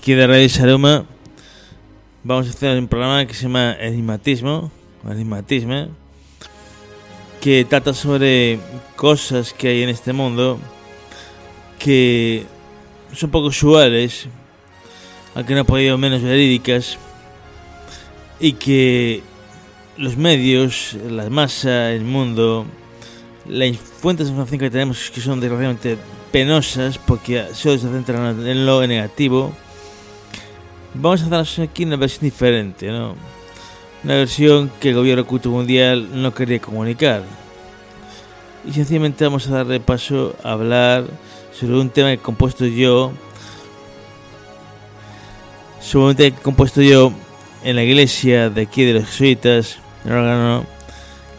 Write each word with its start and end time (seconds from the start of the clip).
Aquí 0.00 0.14
de 0.14 0.26
Radio 0.26 0.48
Saroma 0.48 1.04
vamos 2.24 2.46
a 2.46 2.50
hacer 2.52 2.78
un 2.78 2.88
programa 2.88 3.26
que 3.26 3.34
se 3.34 3.42
llama 3.42 3.76
Enigmatismo, 3.78 4.72
Enigmatismo, 5.06 5.88
que 7.42 7.66
trata 7.66 7.92
sobre 7.92 8.60
cosas 8.96 9.52
que 9.52 9.68
hay 9.68 9.82
en 9.82 9.90
este 9.90 10.14
mundo 10.14 10.58
que 11.78 12.46
son 13.12 13.30
poco 13.30 13.48
usuales, 13.48 14.26
aunque 15.34 15.54
no 15.54 15.60
ha 15.60 15.64
podido 15.64 15.98
menos 15.98 16.22
verídicas, 16.22 16.96
y 18.40 18.54
que 18.54 19.22
los 19.98 20.16
medios, 20.16 20.96
la 21.10 21.28
masa, 21.28 21.92
el 21.92 22.04
mundo, 22.04 22.64
las 23.46 23.76
fuentes 23.76 24.28
de 24.28 24.30
información 24.30 24.60
que 24.60 24.70
tenemos 24.70 25.10
que 25.10 25.20
son 25.20 25.40
desgraciadamente 25.40 25.98
penosas 26.32 26.96
porque 26.96 27.48
solo 27.52 27.76
se 27.76 27.90
centran 27.90 28.48
en 28.48 28.64
lo 28.64 28.86
negativo, 28.86 29.52
vamos 30.94 31.22
a 31.22 31.40
hacer 31.40 31.68
aquí 31.68 31.84
una 31.84 31.96
versión 31.96 32.24
diferente, 32.24 32.88
¿no? 32.88 33.14
Una 34.02 34.14
versión 34.14 34.70
que 34.80 34.90
el 34.90 34.94
gobierno 34.94 35.22
oculto 35.22 35.50
mundial 35.50 36.08
no 36.22 36.32
quería 36.32 36.60
comunicar. 36.60 37.22
Y 38.66 38.72
sencillamente 38.72 39.24
vamos 39.24 39.48
a 39.48 39.52
darle 39.52 39.80
paso 39.80 40.36
a 40.42 40.52
hablar 40.52 41.04
sobre 41.58 41.78
un 41.78 41.90
tema 41.90 42.08
que 42.08 42.14
he 42.14 42.18
compuesto 42.18 42.66
yo, 42.66 43.12
sobre 45.80 46.06
un 46.06 46.16
tema 46.16 46.30
que 46.30 46.40
he 46.40 46.42
compuesto 46.42 46.82
yo 46.82 47.12
en 47.62 47.76
la 47.76 47.82
iglesia 47.82 48.50
de 48.50 48.62
aquí 48.62 48.84
de 48.84 48.94
los 48.94 49.04
jesuitas, 49.04 49.78
el 50.04 50.12
órgano, 50.12 50.64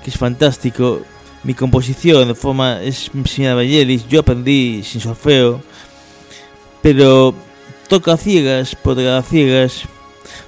que 0.04 0.10
es 0.10 0.18
fantástico. 0.18 1.02
Mi 1.44 1.56
composición 1.56 2.28
de 2.28 2.36
forma 2.36 2.82
es 2.84 3.10
señora 3.26 3.56
Vangelis, 3.56 4.08
yo 4.08 4.20
aprendí 4.20 4.84
sin 4.84 5.02
solfeo, 5.02 5.62
pero 6.84 7.34
toca 7.92 8.16
ciegas, 8.16 8.78
a 8.86 9.22
ciegas, 9.22 9.84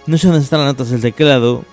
no 0.07 0.17
sé 0.17 0.27
dónde 0.27 0.41
están 0.41 0.61
las 0.61 0.69
notas 0.69 0.91
del 0.91 1.01
teclado, 1.01 1.65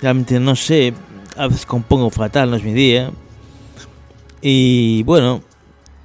realmente 0.00 0.38
no 0.38 0.54
sé, 0.54 0.94
a 1.36 1.48
veces 1.48 1.66
compongo 1.66 2.10
fatal, 2.10 2.48
no 2.48 2.56
es 2.56 2.62
mi 2.62 2.72
día. 2.72 3.10
Y 4.40 5.02
bueno, 5.02 5.42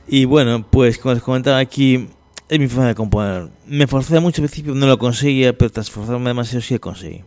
y 0.07 0.25
bueno, 0.25 0.65
pues 0.67 0.97
como 0.97 1.13
les 1.13 1.21
comentaba 1.21 1.59
aquí, 1.59 2.09
es 2.49 2.59
mi 2.59 2.67
forma 2.67 2.87
de 2.87 2.95
componer. 2.95 3.49
Me 3.67 3.85
forcé 3.85 4.19
mucho 4.19 4.41
al 4.41 4.47
principio, 4.47 4.73
no 4.73 4.87
lo 4.87 4.97
conseguía, 4.97 5.55
pero 5.55 5.71
tras 5.71 5.91
forzarme 5.91 6.31
demasiado 6.31 6.61
sí 6.63 6.73
lo 6.73 6.81
conseguí. 6.81 7.23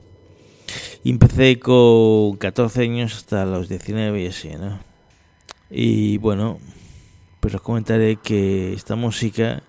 Y 1.05 1.11
empecé 1.11 1.61
con 1.61 2.39
14 2.39 2.83
años 2.83 3.15
hasta 3.15 3.47
los 3.47 3.69
19 3.69 4.21
y 4.21 4.27
así, 4.27 4.49
¿no? 4.49 4.81
Y 5.71 6.19
bueno, 6.19 6.59
pues 7.39 7.55
os 7.55 7.61
comentaré 7.61 8.17
que 8.17 8.73
esta 8.73 8.97
música 8.97 9.63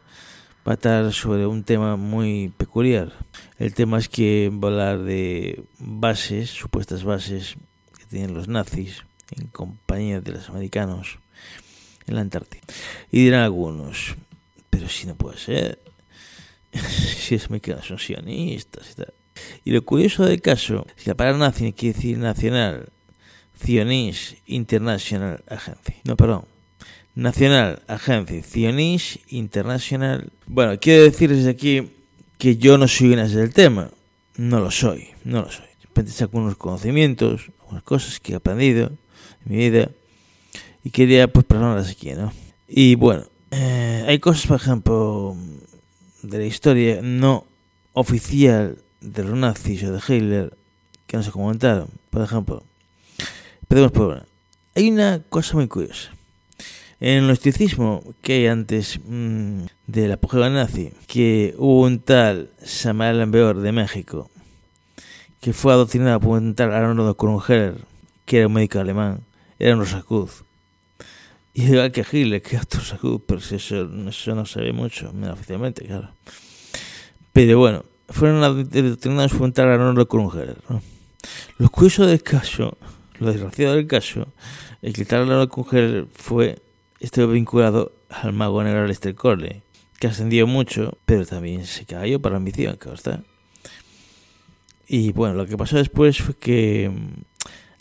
va 0.67 0.73
a 0.73 0.75
estar 0.75 1.13
sobre 1.13 1.47
un 1.47 1.63
tema 1.63 1.95
muy 1.95 2.51
peculiar. 2.57 3.13
El 3.57 3.73
tema 3.73 3.99
es 3.99 4.09
que 4.09 4.51
va 4.53 4.67
a 4.67 4.71
hablar 4.71 4.99
de 4.99 5.63
bases, 5.79 6.49
supuestas 6.49 7.05
bases 7.05 7.55
que 7.97 8.05
tienen 8.05 8.33
los 8.33 8.49
nazis 8.49 9.03
en 9.31 9.47
compañía 9.47 10.19
de 10.19 10.33
los 10.33 10.49
americanos 10.49 11.19
en 12.05 12.15
la 12.15 12.21
Antártida. 12.21 12.61
Y 13.11 13.23
dirán 13.23 13.43
algunos, 13.43 14.15
pero 14.69 14.89
si 14.89 15.07
no 15.07 15.15
puede 15.15 15.38
ser, 15.38 15.79
si 16.73 17.35
es 17.35 17.49
me 17.49 17.61
son 17.81 17.97
sionistas 17.97 18.91
y 18.91 18.95
tal. 18.95 19.13
Y 19.63 19.71
lo 19.71 19.85
curioso 19.85 20.25
del 20.25 20.41
caso, 20.41 20.85
si 20.97 21.07
la 21.07 21.16
palabra 21.16 21.39
nazi 21.39 21.72
quiere 21.72 21.95
decir 21.95 22.17
nacional, 22.17 22.89
Zionist 23.57 24.35
International 24.45 25.41
Agency. 25.47 25.95
No, 26.03 26.17
perdón. 26.17 26.56
Nacional 27.17 27.81
Agency 27.88 28.44
Zionist 28.44 29.17
International. 29.33 30.29
Bueno, 30.45 30.79
quiero 30.79 31.03
decir 31.03 31.33
desde 31.33 31.50
aquí 31.50 31.89
que 32.38 32.57
yo 32.57 32.78
no 32.78 32.88
soy 32.88 33.13
una 33.13 33.28
del 33.28 33.55
tema. 33.55 33.89
No 34.35 34.59
lo 34.59 34.69
soy, 34.69 35.07
no 35.23 35.41
lo 35.41 35.50
soy. 35.50 35.66
Simplemente 35.81 36.16
saco 36.16 36.38
unos 36.38 36.57
conocimientos, 36.57 37.50
unas 37.72 37.81
cosas 37.81 38.19
que 38.19 38.33
he 38.33 38.35
aprendido 38.35 38.91
en 39.44 39.51
mi 39.51 39.57
vida 39.57 39.89
y 40.83 40.91
quería 40.91 41.27
pues 41.27 41.44
plasmarlas 41.44 41.89
aquí, 41.89 42.11
¿no? 42.11 42.31
Y 42.67 42.94
bueno, 42.94 43.23
eh, 43.50 44.06
hay 44.07 44.19
cosas, 44.19 44.45
por 44.45 44.57
ejemplo, 44.57 45.35
de 46.22 46.38
la 46.38 46.45
historia 46.45 47.00
no 47.01 47.45
oficial 47.94 48.77
de 49.01 49.23
los 49.23 49.33
nazis 49.33 49.81
o 49.85 49.91
de 49.91 50.01
Hitler 50.07 50.53
que 51.07 51.17
no 51.17 51.23
se 51.23 51.31
comentaron. 51.31 51.88
Por 52.11 52.22
ejemplo, 52.22 52.61
empecemos 53.63 53.91
por 53.91 54.07
una. 54.09 54.25
Hay 54.75 54.91
una 54.91 55.19
cosa 55.29 55.56
muy 55.56 55.67
curiosa. 55.67 56.11
En 57.00 57.09
el 57.09 57.28
gnosticismo 57.28 58.03
que 58.24 58.34
hay 58.34 58.47
antes 58.47 59.00
mmm, 59.06 59.66
del 59.85 60.12
apogeo 60.13 60.50
nazi, 60.50 60.94
que 61.06 61.53
hubo 61.58 61.81
un 61.81 62.00
tal 62.00 62.50
Samuel 62.63 63.19
Lambeor 63.19 63.62
de 63.62 63.72
México, 63.72 64.31
que 65.40 65.53
fue 65.53 65.74
adoctrinado 65.74 66.19
por 66.19 66.41
un 66.41 66.56
tal 66.56 66.74
Arnold 66.74 67.16
Krunger, 67.16 67.75
que 68.25 68.38
era 68.40 68.47
un 68.47 68.53
médico 68.53 68.80
alemán, 68.80 69.22
era 69.59 69.75
un 69.75 69.81
rosacruz. 69.81 70.44
Y 71.53 71.66
igual 71.72 71.91
que 71.91 72.02
Hitler, 72.02 72.41
que 72.41 72.57
otro 72.57 72.80
rosacruz, 72.80 73.22
pero 73.28 73.40
eso, 73.41 73.90
eso 74.09 74.36
no 74.36 74.46
se 74.47 74.59
ve 74.62 74.74
mucho, 74.74 75.13
oficialmente, 75.31 75.86
claro. 75.86 76.09
Pero 77.31 77.59
bueno, 77.59 77.86
fueron 78.09 78.44
adoctrinados 78.44 79.34
por 79.34 79.44
un 79.44 79.53
tal 79.53 79.69
Arnold 79.69 80.07
Krunger. 80.07 80.57
¿no? 80.68 80.81
Lo 81.59 81.69
curioso 81.69 82.07
del 82.07 82.24
caso, 82.24 82.75
lo 83.19 83.31
desgraciado 83.31 83.75
del 83.75 83.86
caso, 83.86 84.28
es 84.81 84.96
que 84.96 85.02
el 85.02 85.07
tal 85.07 85.22
Arnold 85.22 85.50
Kruger 85.50 86.07
fue 86.12 86.57
estuvo 87.00 87.28
vinculado 87.28 87.94
al 88.09 88.34
mago 88.34 88.63
negro 88.63 88.88
Lester 88.88 89.16
Corley, 89.16 89.62
que 90.00 90.08
ascendió 90.08 90.47
mucho, 90.47 90.97
pero 91.06 91.25
también 91.25 91.66
se 91.66 91.85
cayó 91.85 92.22
para 92.22 92.34
la 92.34 92.38
ambición, 92.38 92.78
que 92.78 92.91
está. 92.94 93.24
Y 94.88 95.12
bueno, 95.12 95.36
lo 95.36 95.46
que 95.46 95.57
pasó 95.57 95.78
después 95.78 96.19
fue 96.22 96.36
que 96.36 96.91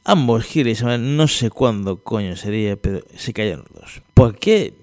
ambos 0.04 0.44
giles, 0.44 0.82
no 0.82 1.28
sé 1.28 1.50
cuándo 1.50 2.02
coño 2.02 2.36
sería, 2.36 2.76
pero 2.76 3.02
se 3.16 3.32
cayeron 3.32 3.64
los 3.72 3.82
dos. 3.82 4.02
¿Por 4.14 4.38
qué? 4.38 4.74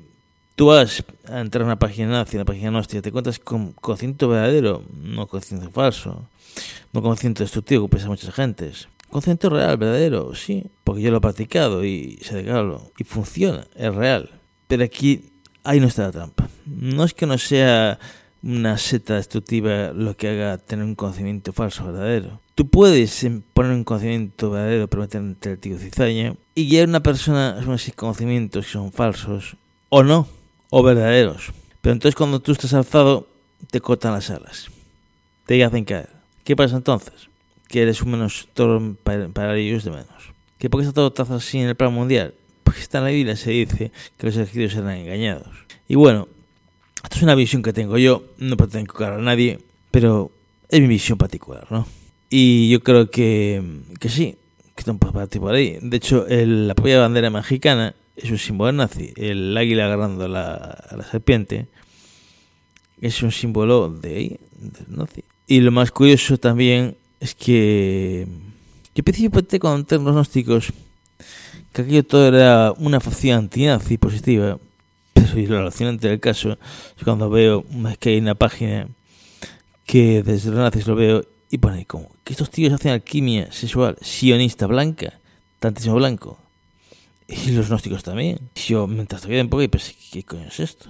Tú 0.56 0.68
vas 0.68 1.04
a 1.28 1.42
entrar 1.42 1.64
a 1.64 1.66
una 1.66 1.80
página 1.80 2.10
nazi, 2.10 2.38
una 2.38 2.46
página 2.46 2.70
gnóstica, 2.70 3.02
te 3.02 3.12
cuentas 3.12 3.40
con 3.40 3.74
conocimiento 3.74 4.30
verdadero, 4.30 4.84
no 4.94 5.28
conocimiento 5.28 5.72
falso, 5.72 6.30
no 6.94 7.02
conocimiento 7.02 7.44
destructivo 7.44 7.88
que 7.88 7.92
piensa 7.92 8.08
muchas 8.08 8.34
gentes. 8.34 8.88
Conocimiento 9.13 9.51
real, 9.51 9.78
verdadero, 9.78 10.34
sí, 10.34 10.66
porque 10.84 11.03
yo 11.03 11.12
lo 11.12 11.18
he 11.18 11.22
practicado 11.22 11.85
y 11.85 12.18
sé 12.24 12.38
de 12.38 12.46
qué 12.46 12.50
hablo. 12.50 12.81
Y 12.97 13.03
funciona, 13.03 13.68
es 13.75 13.94
real. 13.94 14.31
Pero 14.68 14.84
aquí, 14.84 15.29
ahí 15.63 15.79
no 15.79 15.85
está 15.85 16.06
la 16.06 16.12
trampa. 16.12 16.50
No 16.66 17.03
es 17.03 17.13
que 17.13 17.28
no 17.28 17.38
sea 17.38 18.00
una 18.41 18.75
seta 18.79 19.13
destructiva 19.13 19.91
lo 19.94 20.18
que 20.18 20.29
haga 20.29 20.57
tener 20.57 20.84
un 20.84 20.96
conocimiento 20.96 21.53
falso 21.53 21.85
verdadero. 21.85 22.40
Tú 22.56 22.68
puedes 22.68 23.24
poner 23.53 23.74
un 23.74 23.84
conocimiento 23.84 24.50
verdadero 24.50 24.88
pero 24.88 25.03
meter 25.03 25.22
entre 25.22 25.51
el 25.51 25.59
tío 25.59 25.78
cizaña 25.78 26.34
y 26.56 26.68
guiar 26.68 26.85
a 26.85 26.90
una 26.90 27.03
persona 27.03 27.53
a 27.53 27.62
esos 27.62 27.95
conocimientos 27.95 28.66
que 28.66 28.72
son 28.72 28.91
falsos 28.91 29.57
o 29.90 30.01
no, 30.01 30.28
o 30.72 30.81
verdaderos. 30.81 31.51
Pero 31.81 31.94
entonces 31.94 32.16
cuando 32.16 32.40
tú 32.40 32.51
estás 32.51 32.74
alzado, 32.74 33.28
te 33.69 33.80
cortan 33.80 34.13
las 34.13 34.31
alas. 34.31 34.72
Te 35.45 35.63
hacen 35.63 35.85
caer. 35.85 36.09
¿Qué 36.44 36.56
pasa 36.56 36.78
entonces? 36.78 37.30
Que 37.74 37.82
eres 37.82 38.04
un 38.04 38.12
menos 38.12 38.48
toro 38.54 38.96
para, 39.04 39.30
para, 39.30 39.58
ellos 39.58 39.84
de 39.84 39.90
menos. 39.90 40.06
¿Que 40.60 40.70
por 40.70 40.80
qué 40.80 40.86
está 40.86 40.94
todo 40.94 41.12
trazado 41.12 41.40
así 41.40 41.58
en 41.58 41.70
el 41.70 41.76
plan 41.76 41.92
mundial? 41.92 42.36
Porque 42.64 42.82
está 42.82 43.00
en 43.00 43.06
la 43.06 43.10
Biblia 43.10 43.36
se 43.36 43.50
dice 43.50 43.92
que 44.16 44.28
los 44.28 44.36
elegidos 44.36 44.74
serán 44.74 44.92
engañados. 44.92 45.48
Y 45.88 45.96
bueno, 45.96 46.28
esto 47.04 47.16
es 47.18 47.24
una 47.24 47.34
visión 47.34 47.64
que 47.64 47.74
tengo 47.74 47.98
yo, 47.98 48.25
no 48.38 48.58
pretendo 48.58 48.81
encontrar 48.81 49.14
a 49.14 49.18
nadie, 49.18 49.58
pero 49.90 50.30
es 50.70 50.81
mi 50.81 50.88
visión 50.88 51.18
particular, 51.18 51.66
¿no? 51.72 51.88
Y 52.30 52.70
yo 52.70 52.84
creo 52.84 53.10
que, 53.10 53.64
que 54.00 54.10
sí, 54.10 54.38
que 54.76 54.92
un 54.92 55.00
partir 55.00 55.42
por 55.42 55.56
ahí. 55.56 55.80
De 55.81 55.98
hecho, 55.98 56.28
el, 56.28 56.68
la 56.68 56.76
propia 56.76 57.00
bandera 57.00 57.31
mexicana 57.31 57.96
es 58.16 58.30
un 58.30 58.38
símbolo 58.38 58.72
nazi. 58.72 59.14
El 59.16 59.58
águila 59.58 59.86
agarrando 59.86 60.28
la, 60.28 60.54
a 60.54 60.96
la 60.96 61.04
serpiente 61.06 61.66
es 63.02 63.24
un 63.24 63.31
símbolo 63.31 63.90
de 63.90 64.16
ahí, 64.16 64.40
del 64.60 64.96
nazi. 64.96 65.24
Y 65.48 65.62
lo 65.62 65.72
más 65.72 65.90
curioso 65.90 66.38
también 66.38 66.98
es 67.24 67.36
que 67.36 68.28
yo 68.94 69.04
principalmente 69.04 69.58
con 69.58 69.86
los 69.90 70.14
gnósticos 70.14 70.74
que 71.72 71.81
aquello 71.81 72.04
todo 72.04 72.28
era 72.28 72.74
una 72.78 73.00
facción 73.00 73.40
antinazi 73.40 73.98
positiva, 73.98 74.60
pero 75.14 75.40
y 75.40 75.48
lo 75.48 75.60
relacionante 75.60 76.10
del 76.10 76.20
caso 76.20 76.58
es 76.98 77.04
cuando 77.04 77.30
veo 77.30 77.66
es 77.90 77.98
que 77.98 78.10
hay 78.10 78.18
una 78.18 78.36
página 78.36 78.90
que 79.86 80.22
desde 80.22 80.50
los 80.52 80.60
nazis 80.60 80.86
lo 80.86 80.96
veo 80.96 81.25
y 81.50 81.60
pone 81.60 81.86
como 81.86 82.10
que 82.25 82.34
estos 82.34 82.50
tíos 82.50 82.74
hacen 82.74 82.92
alquimia 82.92 83.50
sexual 83.54 83.96
sionista 84.02 84.68
blanca, 84.68 85.14
tantísimo 85.60 85.96
blanco. 85.96 86.38
Y 87.26 87.52
los 87.52 87.69
gnósticos 87.69 88.04
también. 88.04 88.38
Yo 88.68 88.86
mientras 88.86 89.22
toqué 89.22 89.40
un 89.40 89.48
poco 89.48 89.64
y 89.64 89.69
pensé, 89.69 89.96
¿qué 90.12 90.24
coño 90.24 90.48
es 90.50 90.60
esto? 90.60 90.90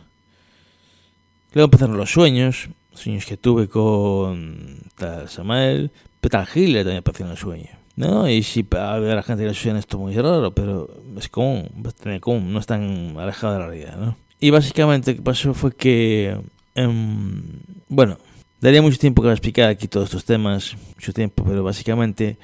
Luego 1.54 1.66
empezaron 1.66 1.96
los 1.96 2.12
sueños, 2.12 2.70
sueños 2.96 3.26
que 3.26 3.38
tuve 3.38 3.70
con 3.70 4.80
tal 4.96 5.30
Samael, 5.30 5.92
pero 6.24 6.30
tal 6.30 6.48
Hitler 6.48 6.84
también 6.84 7.00
apareció 7.00 7.26
en 7.26 7.32
el 7.34 7.38
sueño. 7.38 7.70
No, 7.98 8.30
y 8.30 8.42
si 8.42 8.66
a 8.72 8.98
la 8.98 9.24
gente 9.24 9.46
le 9.46 9.54
suena 9.54 9.80
esto 9.80 10.00
muy 10.00 10.16
raro, 10.16 10.56
pero 10.56 10.90
es 11.18 11.28
común, 11.28 11.70
bastante 11.76 12.22
común, 12.22 12.54
no 12.54 12.60
es 12.60 12.66
tan 12.66 13.18
alejado 13.20 13.54
de 13.54 13.60
la 13.60 13.68
realidad, 13.68 13.98
¿no? 13.98 14.16
Y 14.40 14.50
básicamente 14.50 15.12
lo 15.12 15.18
que 15.18 15.24
pasó 15.24 15.54
fue 15.54 15.76
que 15.76 16.38
Em, 16.76 17.44
bueno, 17.88 18.18
daría 18.60 18.82
mucho 18.82 18.98
tiempo 18.98 19.22
para 19.22 19.34
explicar 19.34 19.70
aquí 19.70 19.88
todos 19.88 20.06
estos 20.06 20.26
temas, 20.26 20.76
mucho 20.96 21.14
tiempo, 21.14 21.44
pero 21.44 21.64
básicamente 21.64 22.38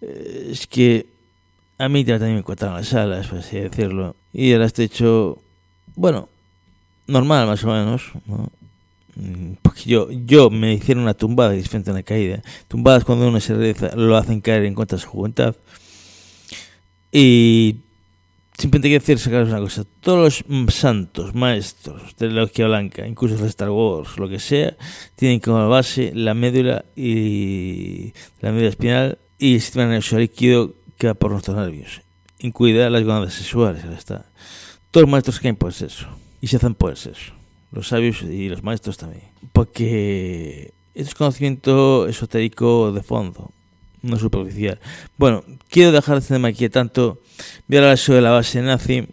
eh, 0.00 0.48
es 0.52 0.66
que 0.66 1.06
a 1.78 1.88
mí 1.88 2.04
también 2.04 2.36
me 2.36 2.42
cortaron 2.42 2.76
las 2.76 2.92
alas, 2.94 3.26
por 3.26 3.38
así 3.38 3.58
decirlo, 3.58 4.14
y 4.32 4.52
ahora 4.52 4.66
estoy 4.66 4.86
hecho, 4.86 5.38
bueno, 5.96 6.28
normal 7.06 7.46
más 7.46 7.64
o 7.64 7.68
menos, 7.68 8.12
¿no? 8.26 8.50
Mm, 9.18 9.54
porque 9.62 9.82
yo, 9.84 10.08
yo 10.10 10.48
me 10.48 10.74
hicieron 10.74 11.02
una 11.02 11.14
tumbada 11.14 11.50
diferente 11.50 11.90
a 11.90 11.92
una 11.92 12.02
caída. 12.04 12.40
Tumbadas 12.68 13.04
cuando 13.04 13.28
uno 13.28 13.40
se 13.40 13.74
lo 13.96 14.16
hacen 14.16 14.40
caer 14.40 14.64
en 14.64 14.74
contra 14.74 14.96
de 14.96 15.02
su 15.02 15.08
juventud. 15.08 15.54
Y 17.10 17.80
simplemente 18.56 18.88
quiero 18.88 19.02
decir, 19.02 19.18
sacaros 19.18 19.48
una 19.48 19.60
cosa. 19.60 19.84
Todos 20.00 20.44
los 20.46 20.74
santos, 20.74 21.34
maestros 21.34 22.16
de 22.16 22.28
la 22.28 22.42
logia 22.42 22.66
blanca, 22.68 23.06
incluso 23.06 23.36
de 23.36 23.48
Star 23.48 23.70
Wars, 23.70 24.18
lo 24.18 24.28
que 24.28 24.38
sea, 24.38 24.76
tienen 25.16 25.40
como 25.40 25.68
base 25.68 26.12
la 26.14 26.34
médula 26.34 26.84
y 26.94 28.12
la 28.40 28.52
médula 28.52 28.68
espinal 28.68 29.18
y 29.38 29.54
el 29.54 29.60
sistema 29.60 29.86
nervioso 29.86 30.18
líquido 30.18 30.74
que 30.96 31.08
va 31.08 31.14
por 31.14 31.32
nuestros 31.32 31.56
nervios, 31.56 32.02
incluidas 32.38 32.90
las 32.92 33.02
gonadas 33.02 33.34
sexuales. 33.34 33.84
Está. 33.84 34.26
Todos 34.90 35.02
los 35.02 35.10
maestros 35.10 35.40
caen 35.40 35.56
por 35.56 35.70
el 35.70 35.74
sexo 35.74 36.06
y 36.40 36.46
se 36.46 36.56
hacen 36.56 36.74
por 36.74 36.90
el 36.90 36.96
sexo. 36.96 37.37
Los 37.72 37.88
sabios 37.88 38.22
y 38.22 38.48
los 38.48 38.62
maestros 38.62 38.96
también. 38.96 39.24
Porque 39.52 40.72
es 40.94 41.14
conocimiento 41.14 42.08
esotérico 42.08 42.92
de 42.92 43.02
fondo 43.02 43.50
no 44.02 44.18
superficial. 44.18 44.78
Bueno, 45.16 45.44
quiero 45.68 45.92
dejar 45.92 46.18
este 46.18 46.34
tema 46.34 46.48
aquí 46.48 46.68
tanto. 46.68 47.20
Voy 47.66 47.78
a 47.78 47.80
hablar 47.80 47.98
sobre 47.98 48.20
la 48.20 48.30
base 48.30 48.62
nazi. 48.62 49.06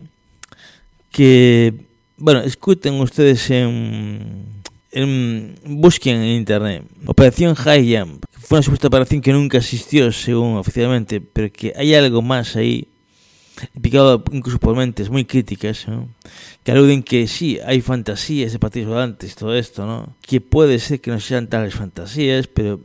Que, 1.11 1.73
bueno, 2.17 2.41
escuchen 2.41 2.95
ustedes 2.95 3.49
en, 3.49 4.45
en 4.91 5.55
busquen 5.63 6.17
en 6.17 6.35
internet. 6.35 6.83
Operación 7.05 7.55
High 7.55 7.97
Jump. 7.97 8.25
Fue 8.31 8.57
una 8.57 8.63
supuesta 8.63 8.87
operación 8.87 9.21
que 9.21 9.31
nunca 9.31 9.57
existió, 9.57 10.11
según 10.11 10.57
oficialmente, 10.57 11.21
pero 11.21 11.51
que 11.51 11.73
hay 11.75 11.95
algo 11.95 12.21
más 12.21 12.55
ahí, 12.55 12.87
picado 13.81 14.23
incluso 14.31 14.59
por 14.59 14.75
mentes 14.75 15.09
muy 15.09 15.25
críticas, 15.25 15.85
que 16.63 16.71
aluden 16.71 17.03
que 17.03 17.27
sí, 17.27 17.59
hay 17.65 17.81
fantasías 17.81 18.51
de 18.51 18.59
partidos 18.59 18.89
volantes, 18.89 19.35
todo 19.35 19.55
esto, 19.55 19.85
¿no? 19.85 20.15
Que 20.21 20.41
puede 20.41 20.79
ser 20.79 21.01
que 21.01 21.11
no 21.11 21.19
sean 21.19 21.47
tales 21.47 21.75
fantasías, 21.75 22.47
pero 22.47 22.79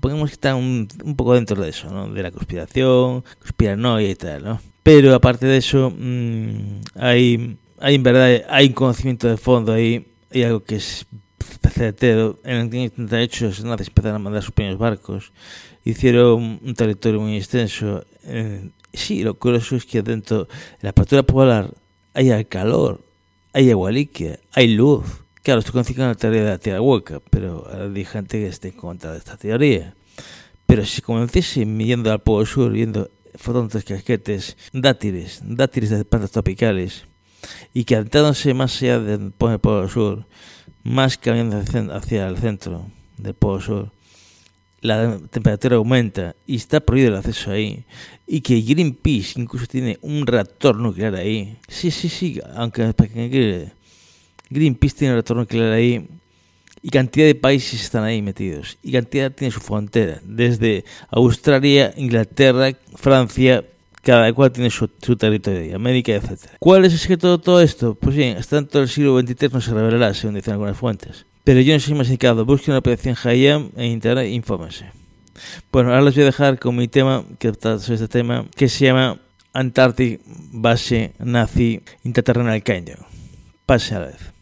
podemos 0.00 0.30
estar 0.30 0.54
un, 0.54 0.88
un 1.04 1.16
poco 1.16 1.34
dentro 1.34 1.60
de 1.60 1.70
eso, 1.70 1.90
¿no? 1.90 2.08
De 2.12 2.22
la 2.22 2.30
conspiración, 2.30 3.24
conspiranoia 3.40 4.10
y 4.10 4.14
tal, 4.14 4.44
¿no? 4.44 4.60
Pero 4.82 5.14
aparte 5.14 5.46
de 5.46 5.58
eso, 5.58 5.92
mmm, 5.96 6.80
hay, 6.94 7.58
hay 7.78 7.94
en 7.94 8.02
verdad, 8.02 8.44
hay 8.48 8.68
un 8.68 8.72
conocimiento 8.72 9.28
de 9.28 9.36
fondo 9.36 9.72
ahí, 9.72 10.06
hay 10.32 10.44
algo 10.44 10.64
que 10.64 10.76
es 10.76 11.06
certero. 11.70 12.38
En 12.44 12.56
el 12.56 12.68
1978 12.68 13.44
los 13.46 13.64
nazis 13.64 13.88
empezaron 13.88 14.16
a 14.16 14.18
mandar 14.18 14.42
sus 14.42 14.52
pequeños 14.52 14.78
barcos, 14.78 15.32
hicieron 15.84 16.60
un 16.62 16.74
territorio 16.74 17.20
muy 17.20 17.36
extenso. 17.36 18.04
Eh, 18.24 18.70
sí, 18.92 19.22
lo 19.22 19.34
curioso 19.34 19.76
es 19.76 19.84
que 19.84 20.02
dentro 20.02 20.44
de 20.44 20.48
la 20.82 20.90
apertura 20.90 21.22
polar 21.22 21.72
hay 22.14 22.44
calor, 22.46 23.00
hay 23.52 23.70
agua 23.70 23.90
líquida, 23.92 24.38
hay 24.52 24.68
luz 24.74 25.04
Claro, 25.48 25.60
esto 25.60 25.72
coincide 25.72 25.96
con 25.96 26.08
la 26.08 26.14
teoría 26.14 26.42
de 26.42 26.50
la 26.50 26.58
Tierra 26.58 26.82
hueca, 26.82 27.20
pero 27.30 27.66
hay 27.72 28.04
gente 28.04 28.38
que 28.38 28.48
esté 28.48 28.68
en 28.68 28.74
contra 28.74 29.12
de 29.12 29.18
esta 29.18 29.38
teoría. 29.38 29.94
Pero 30.66 30.84
si 30.84 31.00
comencese 31.00 31.64
midiendo 31.64 32.12
al 32.12 32.20
Polo 32.20 32.44
Sur, 32.44 32.70
viendo 32.70 33.10
fotontes, 33.34 33.82
casquetes, 33.82 34.58
dátiles, 34.74 35.40
dátiles 35.42 35.88
de 35.88 36.04
plantas 36.04 36.32
tropicales, 36.32 37.06
y 37.72 37.84
que 37.84 37.96
adentrándose 37.96 38.52
más 38.52 38.82
allá 38.82 38.98
del 38.98 39.32
Polo 39.32 39.88
Sur, 39.88 40.26
más 40.82 41.16
cambiando 41.16 41.62
hacia 41.94 42.28
el 42.28 42.36
centro 42.36 42.84
del 43.16 43.32
Polo 43.32 43.62
Sur, 43.62 43.92
la 44.80 45.18
temperatura 45.30 45.76
aumenta 45.76 46.34
y 46.46 46.56
está 46.56 46.80
prohibido 46.80 47.12
el 47.12 47.18
acceso 47.18 47.50
ahí, 47.50 47.84
y 48.26 48.40
que 48.40 48.60
Greenpeace 48.60 49.40
incluso 49.40 49.66
tiene 49.66 49.98
un 50.02 50.26
reactor 50.26 50.76
nuclear 50.76 51.14
ahí. 51.14 51.56
Sí, 51.68 51.90
sí, 51.90 52.08
sí, 52.08 52.40
aunque 52.54 52.94
Greenpeace 54.50 54.96
tiene 54.96 55.14
retorno 55.14 55.42
nuclear 55.42 55.72
ahí 55.72 56.08
y 56.80 56.90
cantidad 56.90 57.26
de 57.26 57.34
países 57.34 57.82
están 57.82 58.04
ahí 58.04 58.22
metidos 58.22 58.78
y 58.82 58.92
cantidad 58.92 59.32
tiene 59.32 59.50
su 59.50 59.60
frontera, 59.60 60.20
desde 60.24 60.84
Australia, 61.10 61.92
Inglaterra, 61.96 62.72
Francia, 62.94 63.64
cada 64.02 64.32
cual 64.32 64.52
tiene 64.52 64.70
su, 64.70 64.88
territorio, 64.88 65.74
América, 65.76 66.12
etc. 66.12 66.52
¿Cuál 66.58 66.84
es 66.84 66.92
el 66.92 66.98
secreto 66.98 67.36
de 67.36 67.42
todo 67.42 67.60
esto? 67.60 67.94
Pues 67.94 68.16
bien, 68.16 68.36
hasta 68.36 68.56
dentro 68.56 68.80
del 68.80 68.88
siglo 68.88 69.18
XXIII 69.20 69.50
no 69.52 69.60
se 69.60 69.74
revelará, 69.74 70.14
según 70.14 70.36
dicen 70.36 70.52
algunas 70.54 70.76
fuentes. 70.76 71.26
Pero 71.48 71.62
yo 71.62 71.72
no 71.72 71.80
soy 71.80 71.94
más 71.94 72.08
indicado, 72.08 72.44
busquen 72.44 72.72
una 72.72 72.80
operación 72.80 73.16
Hayam 73.24 73.70
en 73.74 73.86
internet 73.86 74.26
e 74.26 74.32
infórmense. 74.32 74.84
Bueno, 75.72 75.88
ahora 75.88 76.02
les 76.02 76.14
voy 76.14 76.24
a 76.24 76.26
dejar 76.26 76.58
con 76.58 76.76
mi 76.76 76.88
tema, 76.88 77.24
que 77.38 77.52
trata 77.52 77.78
sobre 77.78 77.94
este 77.94 78.08
tema, 78.08 78.44
que 78.54 78.68
se 78.68 78.84
llama 78.84 79.18
Antarctic 79.54 80.20
Base 80.26 81.14
Nazi 81.18 81.80
Interterrenal 82.04 82.62
Canyon. 82.62 82.98
Pase 83.64 83.94
a 83.94 84.00
la 84.00 84.06
vez. 84.08 84.37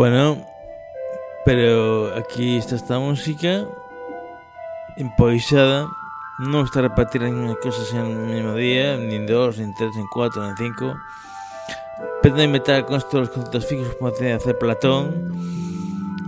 Bueno, 0.00 0.46
pero 1.44 2.16
aquí 2.16 2.56
está 2.56 2.74
esta 2.74 2.98
música 2.98 3.66
improvisada. 4.96 5.90
No 6.38 6.64
está 6.64 6.80
repartir 6.80 7.20
las 7.20 7.30
mismas 7.30 7.58
cosas 7.58 7.92
en 7.92 8.06
el 8.06 8.16
mismo 8.16 8.54
día, 8.54 8.96
ni 8.96 9.16
en 9.16 9.26
dos, 9.26 9.58
ni 9.58 9.64
en 9.64 9.74
tres, 9.74 9.90
ni 9.94 10.00
en 10.00 10.06
cuatro, 10.10 10.42
ni 10.42 10.48
en 10.48 10.56
cinco. 10.56 10.96
Pretende 12.22 12.44
inventar 12.44 12.86
con 12.86 12.96
estos 12.96 13.12
los 13.12 13.28
conceptos 13.28 13.66
fijos 13.66 13.94
como 13.96 14.10
tiene 14.12 14.32
hacer 14.32 14.56
Platón. 14.56 15.34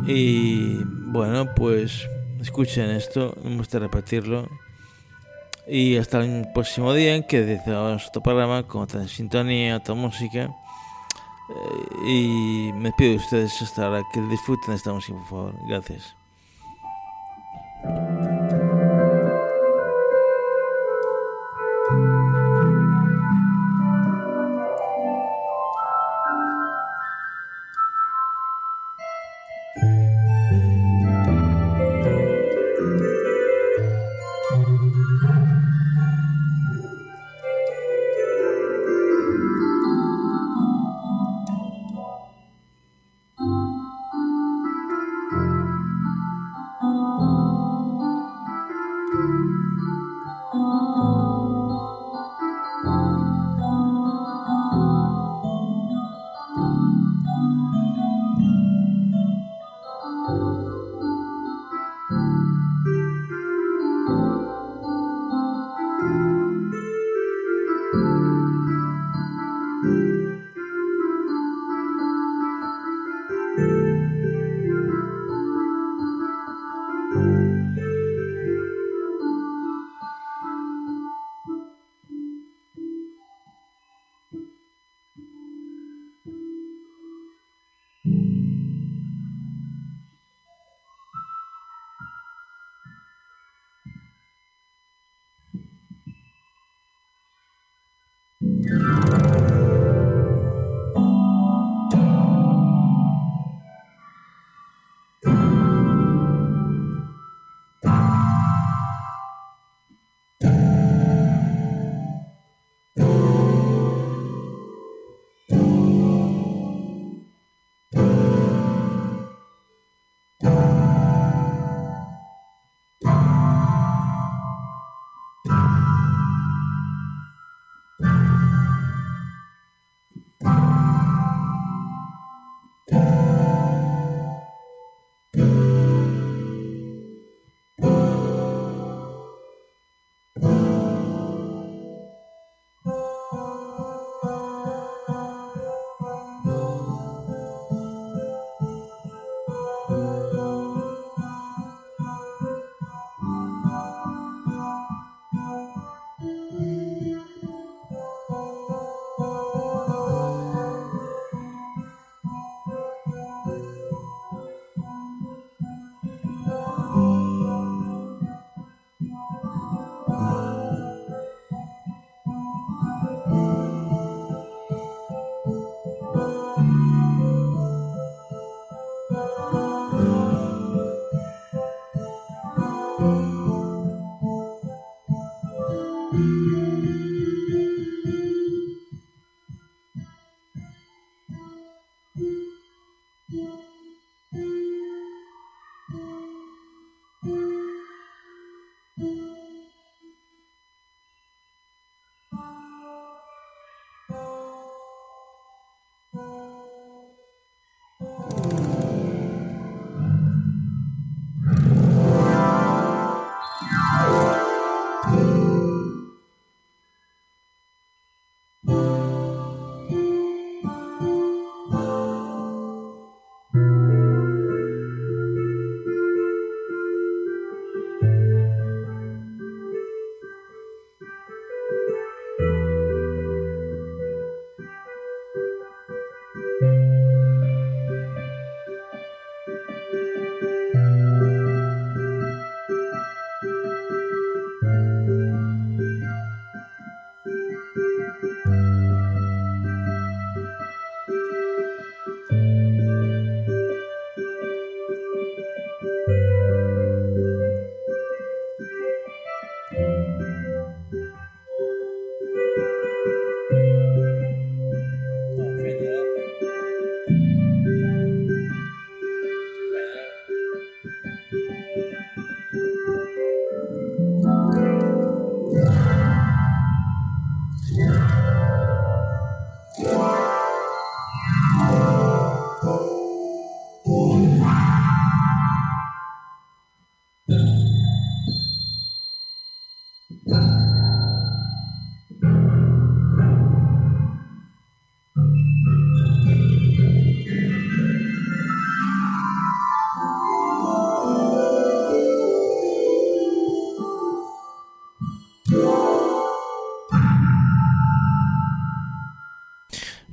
Y 0.07 0.85
bueno, 0.85 1.47
pues 1.55 2.07
escuchen 2.43 2.91
esto, 2.91 3.35
me 3.43 3.57
gusta 3.57 3.79
repetirlo. 3.79 4.51
Y 5.67 5.97
hasta 5.97 6.23
el 6.23 6.47
próximo 6.53 6.93
día 6.93 7.17
en 7.17 7.23
que 7.23 7.59
vamos 7.67 8.07
otro 8.07 8.23
programa 8.23 8.65
con 8.65 8.83
otra 8.83 9.09
sintonía, 9.09 9.79
otra 9.79 9.95
música. 9.95 10.51
Eh, 11.55 12.09
y 12.09 12.73
me 12.73 12.93
pido 12.93 13.11
de 13.11 13.17
ustedes 13.17 13.63
hasta 13.63 13.87
ahora 13.87 14.03
que 14.13 14.21
disfruten 14.23 14.75
esta 14.75 14.93
música, 14.93 15.19
por 15.19 15.27
favor. 15.27 15.55
Gracias. 15.67 16.15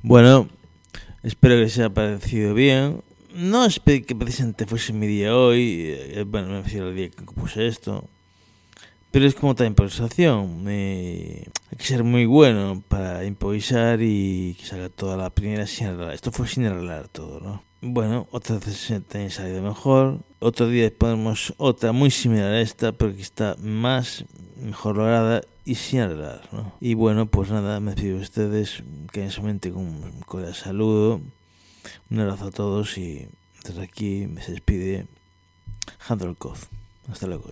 Bueno, 0.09 0.49
espero 1.21 1.53
que 1.53 1.61
les 1.61 1.77
haya 1.77 1.91
parecido 1.91 2.55
bien. 2.55 3.03
No 3.35 3.63
esperé 3.63 4.01
que 4.01 4.15
precisamente 4.15 4.65
fuese 4.65 4.91
mi 4.91 5.05
día 5.05 5.37
hoy. 5.37 5.83
eh, 5.85 6.25
bueno, 6.25 6.47
me 6.47 6.63
refiero 6.63 6.87
al 6.87 6.95
día 6.95 7.11
que 7.11 7.23
compuse 7.23 7.67
esto. 7.67 8.09
Pero 9.11 9.27
es 9.27 9.35
como 9.35 9.53
toda 9.53 9.67
improvisación. 9.67 10.67
hay 10.67 11.45
que 11.77 11.83
ser 11.83 12.03
muy 12.03 12.25
bueno 12.25 12.81
para 12.87 13.23
improvisar 13.23 13.99
y 14.01 14.55
que 14.59 14.65
salga 14.65 14.89
toda 14.89 15.15
la 15.15 15.29
primera 15.29 15.67
sin 15.67 15.85
arreglar. 15.85 16.15
Esto 16.15 16.31
fue 16.31 16.47
sin 16.47 16.65
arreglar 16.65 17.07
todo, 17.09 17.39
¿no? 17.39 17.68
Bueno, 17.81 18.27
otras 18.31 18.65
veces 18.65 19.01
también 19.07 19.31
salido 19.31 19.61
mejor. 19.61 20.19
Otro 20.39 20.67
día 20.67 20.91
ponemos 20.95 21.53
otra 21.57 21.93
muy 21.93 22.11
similar 22.11 22.51
a 22.51 22.59
esta, 22.59 22.91
pero 22.91 23.15
que 23.15 23.21
está 23.21 23.55
más 23.61 24.25
mejor 24.57 24.97
lograda 24.97 25.41
y 25.63 25.75
sin 25.75 26.01
arreglar, 26.01 26.41
¿no? 26.51 26.73
Y 26.81 26.95
bueno, 26.95 27.27
pues 27.27 27.51
nada, 27.51 27.79
me 27.79 27.91
despido 27.91 28.17
de 28.17 28.23
ustedes, 28.23 28.83
que 29.13 29.23
en 29.23 29.31
su 29.31 29.43
mente 29.43 29.71
con 29.71 29.85
un 29.85 30.21
cordial 30.25 30.55
saludo. 30.55 31.21
Un 32.09 32.19
abrazo 32.19 32.47
a 32.47 32.51
todos 32.51 32.97
y 32.97 33.29
desde 33.63 33.81
aquí 33.81 34.27
me 34.27 34.45
despide 34.45 35.07
Handel. 36.07 36.35
Hasta 37.09 37.27
luego. 37.27 37.51